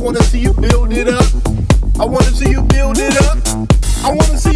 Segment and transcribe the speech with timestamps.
[0.00, 1.24] wanna see you build it up.
[2.00, 3.38] I wanna see you build it up.
[4.02, 4.49] I wanna see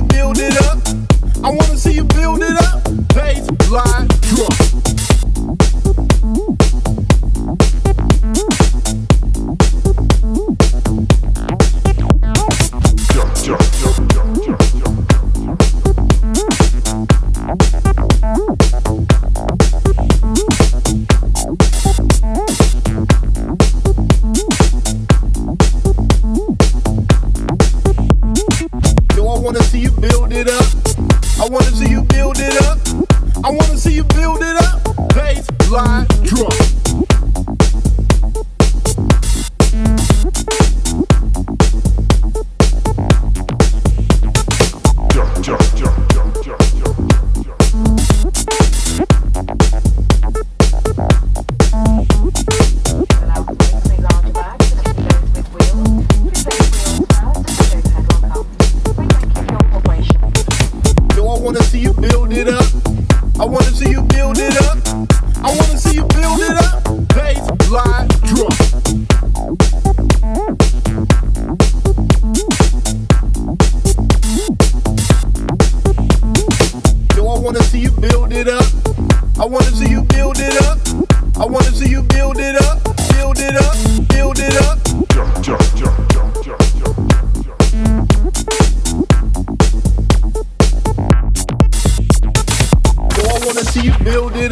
[0.00, 0.78] you build it up.
[1.44, 2.84] I wanna see you build it up.
[3.14, 4.52] Bass, line, drop.
[13.12, 13.79] Jump, jump.
[31.50, 31.89] wanna see
[61.70, 62.64] see you build it up.
[63.38, 64.76] I wanna see you build it up.
[65.36, 66.82] I wanna see you build it up.
[67.14, 67.38] Bass,
[67.70, 68.50] line, drum.
[77.16, 78.64] Yo, I wanna see you build it up.
[79.38, 79.89] I wanna see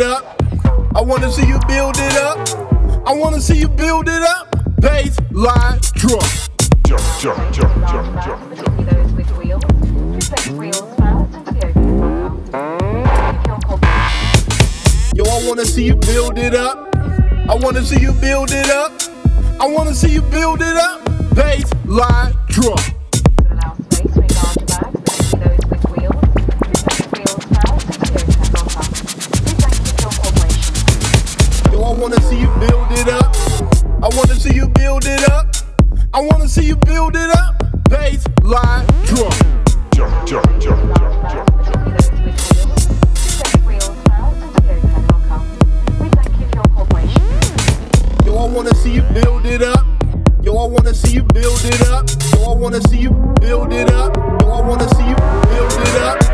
[0.00, 0.42] it up.
[0.94, 2.38] I wanna see you build it up.
[3.06, 4.54] I wanna see you build it up.
[4.80, 6.20] Bass, line, drum.
[6.86, 8.56] Jump, jump, jump, jump, jump,
[15.14, 16.94] Yo, I wanna see you build it up.
[17.48, 18.92] I wanna see you build it up.
[19.60, 21.04] I wanna see you build it up.
[21.34, 22.97] Bass, line, drum.
[36.58, 37.54] till you build it up.
[37.88, 39.30] Bass line drum.
[39.94, 41.48] Jump, jump, jump, jump, jump.
[48.24, 49.86] Yo, I wanna see you build it up.
[50.42, 52.08] Yo, I wanna see you build it up.
[52.34, 53.10] Yo, I wanna see you
[53.40, 54.16] build it up.
[54.16, 56.27] Yo, I wanna see you build it up.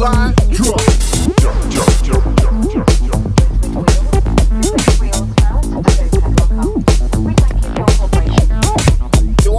[0.00, 0.32] Do I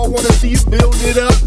[0.08, 1.41] wanna see you build it up.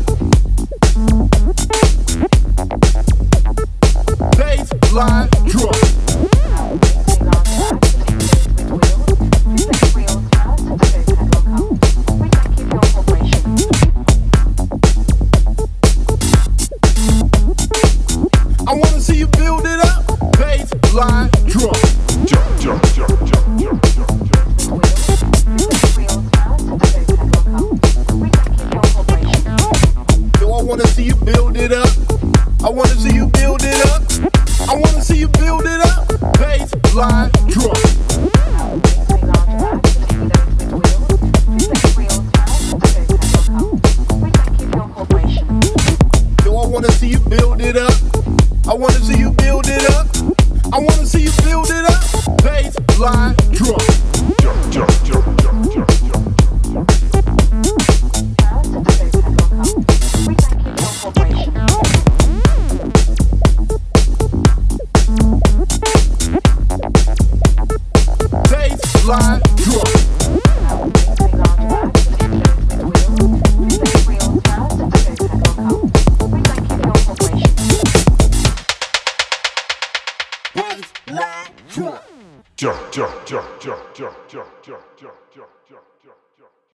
[82.65, 85.54] 叫叫叫叫叫叫叫叫。